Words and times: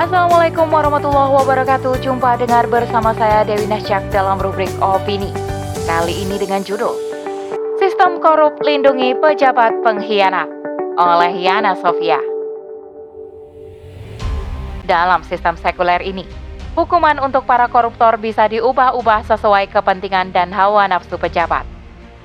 Assalamualaikum 0.00 0.72
warahmatullahi 0.72 1.28
wabarakatuh. 1.44 2.00
Jumpa 2.00 2.40
dengar 2.40 2.64
bersama 2.72 3.12
saya 3.12 3.44
Dewi 3.44 3.68
Nasyak 3.68 4.08
dalam 4.08 4.40
rubrik 4.40 4.72
Opini. 4.80 5.28
Kali 5.84 6.24
ini 6.24 6.40
dengan 6.40 6.64
judul 6.64 6.96
Sistem 7.76 8.16
Korup 8.16 8.56
Lindungi 8.64 9.12
Pejabat 9.20 9.84
Pengkhianat 9.84 10.48
oleh 10.96 11.44
Yana 11.44 11.76
Sofia. 11.76 12.16
Dalam 14.88 15.20
sistem 15.20 15.60
sekuler 15.60 16.00
ini 16.00 16.24
Hukuman 16.72 17.20
untuk 17.20 17.44
para 17.44 17.68
koruptor 17.68 18.16
bisa 18.16 18.48
diubah-ubah 18.48 19.28
sesuai 19.28 19.68
kepentingan 19.68 20.32
dan 20.32 20.48
hawa 20.48 20.88
nafsu 20.88 21.20
pejabat. 21.20 21.68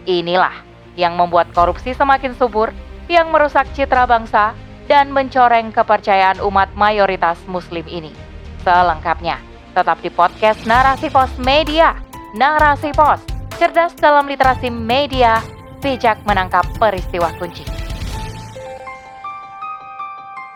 Inilah 0.07 0.64
yang 0.96 1.20
membuat 1.20 1.52
korupsi 1.52 1.92
semakin 1.92 2.39
subur, 2.39 2.71
yang 3.12 3.36
merusak 3.36 3.68
citra 3.76 4.07
bangsa, 4.07 4.55
dan 4.86 5.10
mencoreng 5.14 5.74
kepercayaan 5.74 6.42
umat 6.42 6.74
mayoritas 6.78 7.42
muslim 7.50 7.86
ini. 7.90 8.14
Selengkapnya, 8.62 9.42
tetap 9.74 10.02
di 10.02 10.10
podcast 10.10 10.66
Narasi 10.66 11.10
Pos 11.10 11.32
Media. 11.42 11.98
Narasi 12.36 12.92
Pos, 12.92 13.24
cerdas 13.56 13.96
dalam 13.96 14.28
literasi 14.28 14.68
media, 14.68 15.40
bijak 15.79 16.20
menangkap 16.28 16.68
peristiwa 16.76 17.32
kunci. 17.40 17.64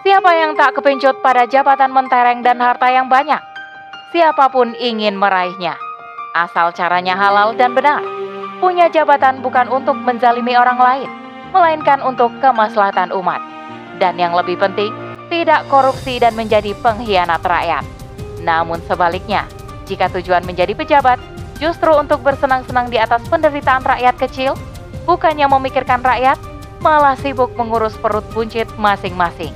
Siapa 0.03 0.31
yang 0.35 0.59
tak 0.59 0.75
kepincut 0.79 1.23
pada 1.23 1.47
jabatan 1.47 1.91
mentereng 1.95 2.43
dan 2.43 2.59
harta 2.59 2.91
yang 2.91 3.07
banyak? 3.07 3.39
Siapa 4.11 4.51
pun 4.51 4.75
ingin 4.75 5.15
meraihnya, 5.15 5.79
asal 6.35 6.75
caranya 6.75 7.15
halal 7.15 7.55
dan 7.55 7.77
benar 7.77 8.01
punya 8.59 8.91
jabatan 8.91 9.39
bukan 9.39 9.71
untuk 9.71 9.95
menzalimi 9.95 10.53
orang 10.53 10.77
lain, 10.77 11.09
melainkan 11.55 12.03
untuk 12.03 12.29
kemaslahatan 12.43 13.15
umat. 13.15 13.39
Dan 13.99 14.15
yang 14.15 14.31
lebih 14.31 14.55
penting, 14.55 14.89
tidak 15.27 15.67
korupsi 15.67 16.17
dan 16.17 16.33
menjadi 16.33 16.71
pengkhianat 16.79 17.43
rakyat. 17.43 17.83
Namun 18.41 18.79
sebaliknya, 18.87 19.45
jika 19.85 20.07
tujuan 20.15 20.47
menjadi 20.47 20.71
pejabat 20.73 21.19
justru 21.59 21.91
untuk 21.91 22.23
bersenang-senang 22.23 22.87
di 22.87 22.97
atas 22.97 23.21
penderitaan 23.27 23.83
rakyat 23.83 24.15
kecil, 24.15 24.55
bukannya 25.03 25.45
memikirkan 25.51 25.99
rakyat, 25.99 26.39
malah 26.79 27.19
sibuk 27.19 27.51
mengurus 27.59 27.99
perut 27.99 28.23
buncit 28.31 28.71
masing-masing. 28.79 29.51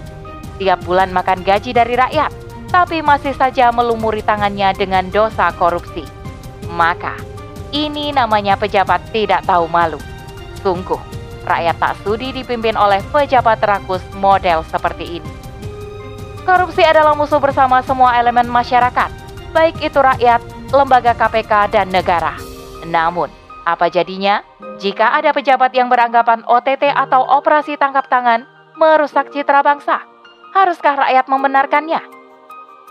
Tiap 0.59 0.83
bulan 0.83 1.15
makan 1.15 1.41
gaji 1.41 1.71
dari 1.71 1.95
rakyat, 1.95 2.29
tapi 2.69 2.99
masih 2.99 3.31
saja 3.33 3.71
melumuri 3.71 4.19
tangannya 4.21 4.75
dengan 4.75 5.07
dosa 5.09 5.55
korupsi. 5.55 6.03
Maka, 6.73 7.15
ini 7.71 8.11
namanya 8.11 8.59
pejabat 8.59 8.99
tidak 9.15 9.47
tahu 9.47 9.71
malu. 9.71 10.01
Sungguh, 10.59 10.99
rakyat 11.43 11.75
tak 11.79 11.93
sudi 12.03 12.31
dipimpin 12.31 12.75
oleh 12.75 12.99
pejabat 13.11 13.59
rakus 13.63 14.03
model 14.17 14.63
seperti 14.67 15.21
ini. 15.21 15.31
Korupsi 16.43 16.83
adalah 16.83 17.15
musuh 17.15 17.39
bersama 17.39 17.79
semua 17.87 18.19
elemen 18.19 18.47
masyarakat, 18.51 19.07
baik 19.55 19.79
itu 19.79 19.95
rakyat, 19.95 20.43
lembaga 20.75 21.15
KPK, 21.15 21.71
dan 21.71 21.87
negara. 21.87 22.35
Namun, 22.83 23.31
apa 23.63 23.87
jadinya 23.87 24.43
jika 24.75 25.15
ada 25.15 25.31
pejabat 25.31 25.71
yang 25.71 25.87
beranggapan 25.87 26.43
OTT 26.43 26.91
atau 26.91 27.23
operasi 27.23 27.79
tangkap 27.79 28.11
tangan 28.11 28.43
merusak 28.75 29.31
citra 29.31 29.63
bangsa? 29.63 30.03
Haruskah 30.51 30.99
rakyat 31.07 31.31
membenarkannya? 31.31 32.03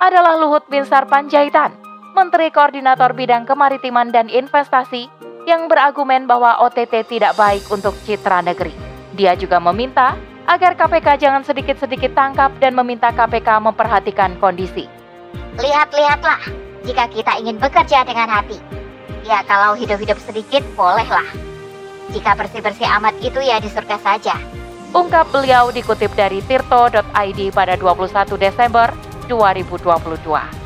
Adalah 0.00 0.40
Luhut 0.40 0.64
Binsar 0.72 1.06
Panjaitan 1.06 1.76
Menteri 2.12 2.52
Koordinator 2.52 3.16
Bidang 3.16 3.48
Kemaritiman 3.48 4.12
dan 4.12 4.28
Investasi 4.28 5.06
yang 5.46 5.66
berargumen 5.66 6.30
bahwa 6.30 6.62
OTT 6.62 7.06
tidak 7.08 7.34
baik 7.34 7.66
untuk 7.70 7.94
citra 8.06 8.42
negeri. 8.42 8.72
Dia 9.12 9.34
juga 9.34 9.58
meminta 9.58 10.16
agar 10.46 10.74
KPK 10.74 11.22
jangan 11.22 11.42
sedikit-sedikit 11.46 12.14
tangkap 12.14 12.50
dan 12.58 12.74
meminta 12.74 13.10
KPK 13.14 13.62
memperhatikan 13.62 14.38
kondisi. 14.38 14.86
Lihat-lihatlah, 15.58 16.40
jika 16.82 17.04
kita 17.12 17.32
ingin 17.38 17.60
bekerja 17.60 18.02
dengan 18.02 18.28
hati. 18.30 18.58
Ya 19.22 19.46
kalau 19.46 19.78
hidup-hidup 19.78 20.18
sedikit, 20.18 20.66
bolehlah. 20.74 21.26
Jika 22.10 22.34
bersih-bersih 22.34 22.88
amat 22.98 23.14
itu 23.22 23.38
ya 23.38 23.62
di 23.62 23.70
surga 23.70 23.96
saja. 24.02 24.34
Ungkap 24.92 25.32
beliau 25.32 25.72
dikutip 25.72 26.12
dari 26.12 26.44
tirto.id 26.44 27.40
pada 27.54 27.74
21 27.80 28.36
Desember 28.36 28.92
2022. 29.30 30.61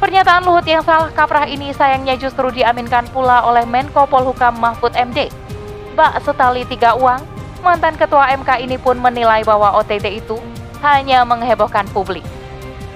Pernyataan 0.00 0.48
Luhut 0.48 0.64
yang 0.64 0.80
salah 0.80 1.12
kaprah 1.12 1.44
ini 1.44 1.76
sayangnya 1.76 2.16
justru 2.16 2.48
diaminkan 2.48 3.04
pula 3.12 3.44
oleh 3.44 3.68
Menko 3.68 4.08
Polhukam 4.08 4.56
Mahfud 4.56 4.96
MD. 4.96 5.28
Bak 5.92 6.24
Setali 6.24 6.64
Tiga 6.64 6.96
Uang, 6.96 7.20
mantan 7.60 8.00
ketua 8.00 8.32
MK 8.32 8.64
ini 8.64 8.80
pun 8.80 8.96
menilai 8.96 9.44
bahwa 9.44 9.76
OTT 9.76 10.24
itu 10.24 10.40
hanya 10.80 11.20
menghebohkan 11.28 11.84
publik. 11.92 12.24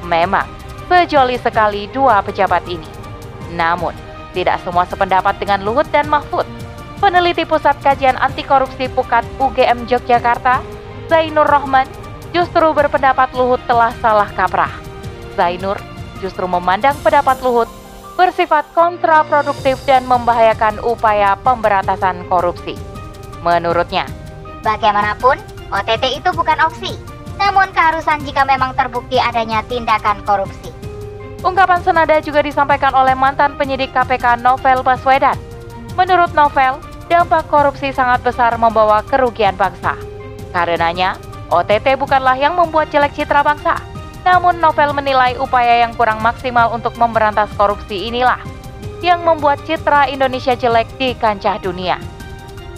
Memang, 0.00 0.48
sejoli 0.88 1.36
sekali 1.36 1.92
dua 1.92 2.24
pejabat 2.24 2.64
ini. 2.72 2.88
Namun, 3.52 3.92
tidak 4.32 4.64
semua 4.64 4.88
sependapat 4.88 5.36
dengan 5.36 5.60
Luhut 5.60 5.84
dan 5.92 6.08
Mahfud. 6.08 6.48
Peneliti 7.04 7.44
Pusat 7.44 7.84
Kajian 7.84 8.16
Anti 8.16 8.48
Korupsi 8.48 8.88
Pukat 8.88 9.28
UGM 9.36 9.84
Yogyakarta, 9.92 10.64
Zainur 11.12 11.44
Rohman, 11.44 11.84
justru 12.32 12.64
berpendapat 12.72 13.28
Luhut 13.36 13.60
telah 13.68 13.92
salah 14.00 14.32
kaprah. 14.32 14.72
Zainur 15.36 15.76
justru 16.24 16.48
memandang 16.48 16.96
pendapat 17.04 17.44
Luhut 17.44 17.68
bersifat 18.16 18.64
kontraproduktif 18.72 19.76
dan 19.84 20.08
membahayakan 20.08 20.80
upaya 20.80 21.36
pemberantasan 21.44 22.24
korupsi. 22.32 22.72
Menurutnya, 23.44 24.08
bagaimanapun 24.64 25.36
OTT 25.68 26.24
itu 26.24 26.30
bukan 26.32 26.56
opsi, 26.64 26.96
namun 27.36 27.68
keharusan 27.76 28.24
jika 28.24 28.48
memang 28.48 28.72
terbukti 28.72 29.20
adanya 29.20 29.60
tindakan 29.68 30.24
korupsi. 30.24 30.72
Ungkapan 31.44 31.84
senada 31.84 32.16
juga 32.24 32.40
disampaikan 32.40 32.96
oleh 32.96 33.12
mantan 33.12 33.52
penyidik 33.60 33.92
KPK 33.92 34.40
Novel 34.40 34.80
Baswedan. 34.80 35.36
Menurut 35.92 36.32
Novel, 36.32 36.80
dampak 37.12 37.44
korupsi 37.52 37.92
sangat 37.92 38.24
besar 38.24 38.56
membawa 38.56 39.04
kerugian 39.04 39.52
bangsa. 39.52 39.92
Karenanya, 40.56 41.20
OTT 41.52 42.00
bukanlah 42.00 42.38
yang 42.40 42.56
membuat 42.56 42.88
jelek 42.88 43.12
citra 43.12 43.44
bangsa, 43.44 43.76
namun 44.24 44.56
Novel 44.58 44.96
menilai 44.96 45.36
upaya 45.36 45.84
yang 45.84 45.92
kurang 45.94 46.24
maksimal 46.24 46.72
untuk 46.72 46.96
memberantas 46.96 47.52
korupsi 47.54 48.08
inilah 48.08 48.40
yang 49.04 49.20
membuat 49.20 49.60
citra 49.68 50.08
Indonesia 50.08 50.56
jelek 50.56 50.88
di 50.96 51.12
kancah 51.12 51.60
dunia. 51.60 52.00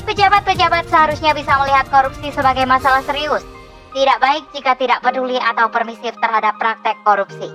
Pejabat-pejabat 0.02 0.90
seharusnya 0.90 1.34
bisa 1.34 1.54
melihat 1.62 1.86
korupsi 1.86 2.34
sebagai 2.34 2.66
masalah 2.66 3.02
serius. 3.06 3.46
Tidak 3.94 4.18
baik 4.18 4.44
jika 4.52 4.74
tidak 4.74 5.00
peduli 5.00 5.38
atau 5.38 5.70
permisif 5.70 6.18
terhadap 6.18 6.58
praktek 6.58 6.98
korupsi. 7.06 7.48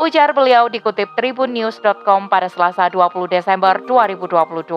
Ujar 0.00 0.32
beliau 0.32 0.68
dikutip 0.72 1.12
tribunnews.com 1.16 2.28
pada 2.32 2.48
Selasa 2.48 2.88
20 2.88 3.28
Desember 3.28 3.80
2022. 3.84 4.72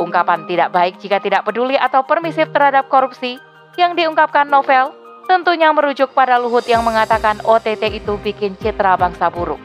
Ungkapan 0.00 0.48
tidak 0.48 0.72
baik 0.72 0.94
jika 1.00 1.20
tidak 1.20 1.44
peduli 1.44 1.76
atau 1.76 2.04
permisif 2.08 2.48
terhadap 2.48 2.88
korupsi 2.88 3.36
yang 3.76 3.92
diungkapkan 3.92 4.48
Novel 4.48 4.99
tentunya 5.30 5.70
merujuk 5.70 6.10
pada 6.10 6.42
Luhut 6.42 6.66
yang 6.66 6.82
mengatakan 6.82 7.38
OTT 7.46 8.02
itu 8.02 8.18
bikin 8.18 8.58
citra 8.58 8.98
bangsa 8.98 9.30
buruk. 9.30 9.62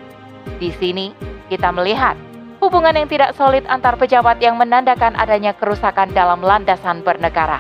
Di 0.62 0.70
sini, 0.78 1.10
kita 1.50 1.74
melihat 1.74 2.14
hubungan 2.62 2.94
yang 2.94 3.10
tidak 3.10 3.34
solid 3.34 3.66
antar 3.66 3.98
pejabat 3.98 4.38
yang 4.38 4.62
menandakan 4.62 5.18
adanya 5.18 5.58
kerusakan 5.58 6.14
dalam 6.14 6.46
landasan 6.46 7.02
bernegara. 7.02 7.58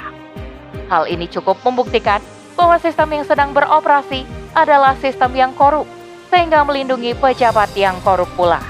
Hal 0.85 1.09
ini 1.09 1.25
cukup 1.25 1.57
membuktikan 1.65 2.21
bahwa 2.53 2.77
sistem 2.77 3.09
yang 3.09 3.25
sedang 3.25 3.57
beroperasi 3.57 4.21
adalah 4.53 4.94
sistem 5.01 5.33
yang 5.33 5.51
korup, 5.57 5.89
sehingga 6.29 6.61
melindungi 6.61 7.17
pejabat 7.17 7.73
yang 7.73 7.97
korup 8.05 8.29
pula. 8.38 8.61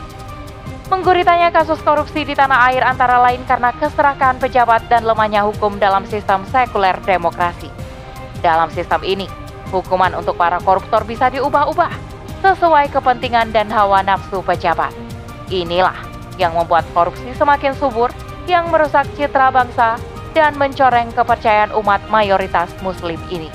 Mengguritanya 0.88 1.52
kasus 1.52 1.84
korupsi 1.84 2.24
di 2.24 2.40
tanah 2.40 2.72
air 2.72 2.88
antara 2.88 3.20
lain 3.20 3.44
karena 3.44 3.76
keserakahan 3.76 4.40
pejabat 4.40 4.88
dan 4.88 5.04
lemahnya 5.04 5.44
hukum 5.44 5.76
dalam 5.76 6.08
sistem 6.08 6.48
sekuler 6.48 6.96
demokrasi. 7.04 7.85
Dalam 8.46 8.70
sistem 8.70 9.02
ini, 9.02 9.26
hukuman 9.74 10.14
untuk 10.14 10.38
para 10.38 10.62
koruptor 10.62 11.02
bisa 11.02 11.34
diubah-ubah 11.34 11.90
sesuai 12.46 12.94
kepentingan 12.94 13.50
dan 13.50 13.74
hawa 13.74 14.06
nafsu 14.06 14.46
pejabat. 14.46 14.94
Inilah 15.50 15.98
yang 16.38 16.54
membuat 16.54 16.86
korupsi 16.94 17.34
semakin 17.34 17.74
subur, 17.74 18.14
yang 18.46 18.70
merusak 18.70 19.10
citra 19.18 19.50
bangsa 19.50 19.98
dan 20.38 20.54
mencoreng 20.62 21.10
kepercayaan 21.18 21.74
umat 21.74 22.06
mayoritas 22.14 22.70
muslim 22.86 23.18
ini. 23.34 23.50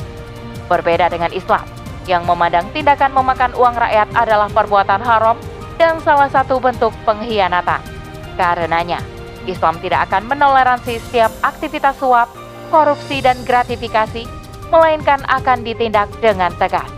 Berbeda 0.67 1.07
dengan 1.07 1.31
Islam, 1.31 1.63
yang 2.11 2.27
memandang 2.27 2.67
tindakan 2.75 3.15
memakan 3.15 3.55
uang 3.55 3.79
rakyat 3.79 4.11
adalah 4.19 4.51
perbuatan 4.51 5.07
haram 5.07 5.39
dan 5.79 6.03
salah 6.03 6.27
satu 6.27 6.59
bentuk 6.59 6.91
pengkhianatan. 7.07 7.79
Karenanya, 8.35 8.99
Islam 9.47 9.79
tidak 9.79 10.11
akan 10.11 10.27
menoleransi 10.27 10.99
setiap 10.99 11.31
aktivitas 11.47 11.95
suap, 11.95 12.27
korupsi, 12.75 13.23
dan 13.23 13.39
gratifikasi 13.47 14.40
melainkan 14.71 15.21
akan 15.27 15.67
ditindak 15.67 16.09
dengan 16.23 16.55
tegas. 16.57 16.89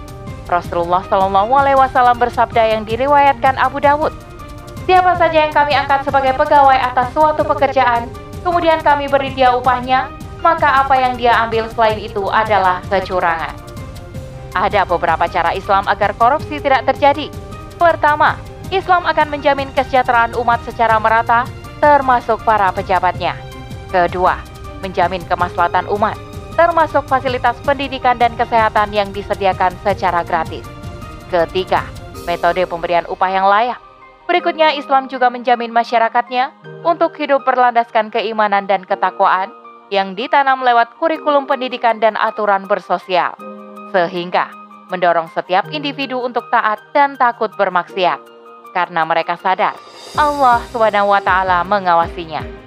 Rasulullah 0.47 1.01
Shallallahu 1.09 1.53
Alaihi 1.57 1.79
Wasallam 1.81 2.21
bersabda 2.21 2.77
yang 2.77 2.83
diriwayatkan 2.85 3.57
Abu 3.57 3.81
Dawud, 3.81 4.13
Siapa 4.83 5.15
saja 5.15 5.47
yang 5.47 5.55
kami 5.55 5.79
angkat 5.79 6.03
sebagai 6.03 6.35
pegawai 6.35 6.75
atas 6.75 7.15
suatu 7.15 7.47
pekerjaan, 7.47 8.11
kemudian 8.43 8.83
kami 8.83 9.07
beri 9.07 9.31
dia 9.31 9.55
upahnya, 9.55 10.11
maka 10.43 10.83
apa 10.83 10.99
yang 10.99 11.15
dia 11.15 11.39
ambil 11.47 11.71
selain 11.71 12.03
itu 12.03 12.27
adalah 12.27 12.83
kecurangan. 12.91 13.55
Ada 14.53 14.83
beberapa 14.83 15.31
cara 15.31 15.55
Islam 15.55 15.87
agar 15.87 16.19
korupsi 16.19 16.59
tidak 16.59 16.83
terjadi. 16.91 17.31
Pertama, 17.79 18.35
Islam 18.75 19.07
akan 19.07 19.31
menjamin 19.31 19.71
kesejahteraan 19.71 20.35
umat 20.35 20.61
secara 20.67 20.99
merata, 20.99 21.47
termasuk 21.79 22.43
para 22.43 22.75
pejabatnya. 22.75 23.39
Kedua, 23.95 24.35
menjamin 24.83 25.23
kemaslahatan 25.31 25.87
umat, 25.95 26.19
termasuk 26.55 27.09
fasilitas 27.09 27.57
pendidikan 27.65 28.17
dan 28.21 28.37
kesehatan 28.37 28.93
yang 28.93 29.09
disediakan 29.11 29.73
secara 29.81 30.23
gratis. 30.23 30.65
Ketiga, 31.33 31.85
metode 32.29 32.65
pemberian 32.69 33.09
upah 33.09 33.31
yang 33.33 33.47
layak. 33.49 33.81
Berikutnya, 34.29 34.73
Islam 34.77 35.09
juga 35.09 35.29
menjamin 35.29 35.73
masyarakatnya 35.75 36.53
untuk 36.87 37.17
hidup 37.19 37.43
berlandaskan 37.45 38.13
keimanan 38.13 38.65
dan 38.65 38.85
ketakwaan 38.85 39.51
yang 39.93 40.17
ditanam 40.17 40.65
lewat 40.65 40.97
kurikulum 40.97 41.45
pendidikan 41.45 42.01
dan 42.01 42.17
aturan 42.17 42.65
bersosial, 42.65 43.37
sehingga 43.93 44.49
mendorong 44.89 45.29
setiap 45.33 45.69
individu 45.73 46.21
untuk 46.21 46.49
taat 46.53 46.81
dan 46.97 47.17
takut 47.17 47.53
bermaksiat 47.57 48.21
karena 48.73 49.05
mereka 49.05 49.37
sadar 49.37 49.77
Allah 50.17 50.61
taala 51.25 51.65
mengawasinya. 51.65 52.62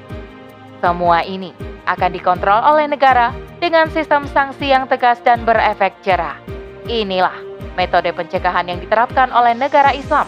Semua 0.83 1.23
ini 1.23 1.55
akan 1.85 2.09
dikontrol 2.11 2.59
oleh 2.61 2.89
negara 2.89 3.31
dengan 3.61 3.87
sistem 3.89 4.27
sanksi 4.27 4.69
yang 4.69 4.89
tegas 4.89 5.21
dan 5.23 5.45
berefek 5.45 6.01
jerah. 6.03 6.37
Inilah 6.85 7.33
metode 7.73 8.11
pencegahan 8.13 8.69
yang 8.69 8.79
diterapkan 8.81 9.31
oleh 9.33 9.57
negara 9.57 9.91
Islam 9.95 10.27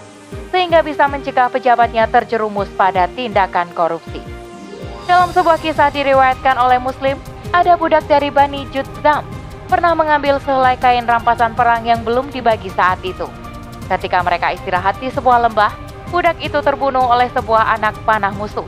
sehingga 0.49 0.83
bisa 0.83 1.07
mencegah 1.07 1.51
pejabatnya 1.51 2.07
terjerumus 2.07 2.67
pada 2.75 3.07
tindakan 3.11 3.67
korupsi. 3.75 4.19
Dalam 5.07 5.31
sebuah 5.31 5.59
kisah 5.63 5.87
diriwayatkan 5.91 6.59
oleh 6.59 6.79
Muslim, 6.83 7.15
ada 7.55 7.79
budak 7.79 8.03
dari 8.11 8.27
Bani 8.27 8.67
Judzam 8.75 9.23
pernah 9.71 9.95
mengambil 9.95 10.39
sehelai 10.43 10.75
kain 10.79 11.07
rampasan 11.07 11.55
perang 11.55 11.83
yang 11.87 12.03
belum 12.03 12.31
dibagi 12.31 12.71
saat 12.71 12.99
itu. 13.03 13.27
Ketika 13.87 14.19
mereka 14.19 14.51
istirahat 14.51 14.99
di 14.99 15.07
sebuah 15.07 15.47
lembah, 15.47 15.71
budak 16.11 16.35
itu 16.43 16.59
terbunuh 16.59 17.07
oleh 17.07 17.31
sebuah 17.31 17.79
anak 17.79 17.95
panah 18.03 18.35
musuh. 18.35 18.67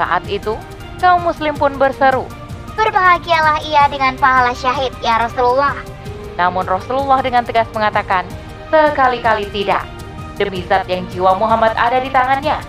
Saat 0.00 0.24
itu, 0.28 0.56
kaum 0.98 1.24
muslim 1.24 1.54
pun 1.54 1.74
berseru, 1.78 2.26
Berbahagialah 2.78 3.58
ia 3.66 3.90
dengan 3.90 4.14
pahala 4.22 4.54
syahid, 4.54 4.94
ya 5.02 5.18
Rasulullah. 5.18 5.74
Namun 6.38 6.62
Rasulullah 6.62 7.18
dengan 7.18 7.42
tegas 7.42 7.66
mengatakan, 7.74 8.22
sekali-kali 8.70 9.50
tidak. 9.50 9.82
Demi 10.38 10.62
zat 10.62 10.86
yang 10.86 11.02
jiwa 11.10 11.34
Muhammad 11.34 11.74
ada 11.74 11.98
di 11.98 12.06
tangannya. 12.06 12.62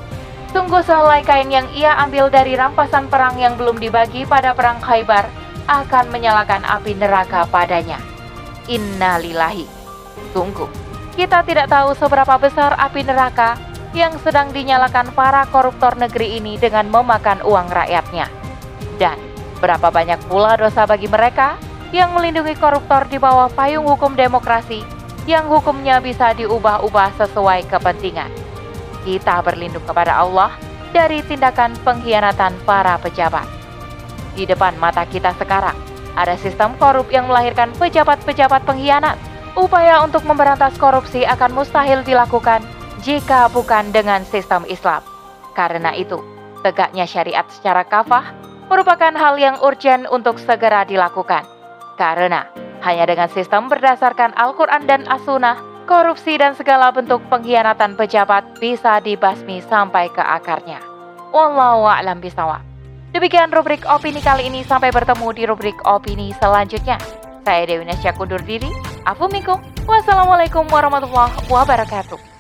Sungguh 0.50 0.82
sehelai 0.82 1.22
kain 1.22 1.54
yang 1.54 1.70
ia 1.78 1.94
ambil 2.02 2.26
dari 2.34 2.58
rampasan 2.58 3.06
perang 3.06 3.38
yang 3.38 3.54
belum 3.54 3.78
dibagi 3.78 4.26
pada 4.26 4.58
perang 4.58 4.82
Khaybar 4.82 5.30
akan 5.70 6.10
menyalakan 6.10 6.66
api 6.66 6.98
neraka 6.98 7.46
padanya. 7.46 8.02
Innalillahi. 8.66 9.70
Sungguh, 10.34 10.66
kita 11.14 11.46
tidak 11.46 11.70
tahu 11.70 11.94
seberapa 11.94 12.34
besar 12.42 12.74
api 12.82 13.06
neraka 13.06 13.62
yang 13.96 14.14
sedang 14.22 14.54
dinyalakan 14.54 15.14
para 15.18 15.46
koruptor 15.50 15.98
negeri 15.98 16.38
ini 16.38 16.56
dengan 16.62 16.86
memakan 16.90 17.42
uang 17.42 17.68
rakyatnya. 17.74 18.30
Dan 19.02 19.18
berapa 19.60 19.90
banyak 19.90 20.22
pula 20.30 20.56
dosa 20.56 20.86
bagi 20.86 21.10
mereka 21.10 21.58
yang 21.90 22.14
melindungi 22.14 22.54
koruptor 22.58 23.10
di 23.10 23.18
bawah 23.18 23.50
payung 23.50 23.86
hukum 23.86 24.14
demokrasi 24.14 24.86
yang 25.26 25.50
hukumnya 25.50 25.98
bisa 26.02 26.34
diubah-ubah 26.38 27.18
sesuai 27.18 27.66
kepentingan. 27.66 28.30
Kita 29.06 29.42
berlindung 29.42 29.84
kepada 29.86 30.22
Allah 30.22 30.54
dari 30.94 31.26
tindakan 31.26 31.74
pengkhianatan 31.82 32.54
para 32.66 32.98
pejabat. 33.02 33.46
Di 34.38 34.46
depan 34.46 34.78
mata 34.78 35.06
kita 35.10 35.34
sekarang, 35.38 35.76
ada 36.14 36.38
sistem 36.38 36.78
korup 36.78 37.10
yang 37.10 37.26
melahirkan 37.26 37.74
pejabat-pejabat 37.78 38.66
pengkhianat 38.66 39.18
Upaya 39.58 40.06
untuk 40.06 40.24
memberantas 40.24 40.78
korupsi 40.78 41.26
akan 41.26 41.52
mustahil 41.52 42.06
dilakukan 42.06 42.62
jika 43.02 43.52
bukan 43.52 43.92
dengan 43.96 44.24
sistem 44.28 44.64
Islam. 44.68 45.04
Karena 45.56 45.96
itu, 45.96 46.20
tegaknya 46.62 47.04
syariat 47.04 47.48
secara 47.52 47.84
kafah 47.84 48.32
merupakan 48.70 49.12
hal 49.16 49.36
yang 49.42 49.58
urgent 49.60 50.06
untuk 50.14 50.38
segera 50.38 50.86
dilakukan. 50.86 51.44
Karena 51.98 52.48
hanya 52.86 53.10
dengan 53.10 53.28
sistem 53.28 53.68
berdasarkan 53.68 54.32
Al-Quran 54.40 54.88
dan 54.88 55.04
As-Sunnah, 55.10 55.60
korupsi 55.84 56.40
dan 56.40 56.56
segala 56.56 56.94
bentuk 56.94 57.20
pengkhianatan 57.28 58.00
pejabat 58.00 58.62
bisa 58.62 59.04
dibasmi 59.04 59.60
sampai 59.68 60.08
ke 60.14 60.22
akarnya. 60.24 60.80
Wallahu 61.36 61.90
a'lam 61.90 62.24
bisawab. 62.24 62.64
Demikian 63.10 63.50
rubrik 63.50 63.82
opini 63.90 64.22
kali 64.22 64.48
ini 64.48 64.62
sampai 64.62 64.94
bertemu 64.94 65.28
di 65.34 65.44
rubrik 65.50 65.78
opini 65.84 66.30
selanjutnya. 66.38 67.02
Saya 67.42 67.66
Dewi 67.66 67.82
Nasya 67.90 68.14
kundur 68.14 68.40
diri. 68.46 68.70
Afumikum. 69.10 69.58
Wassalamualaikum 69.90 70.70
warahmatullahi 70.70 71.34
wabarakatuh. 71.50 72.39